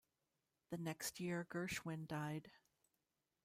[0.71, 2.49] The next year Gershwin died.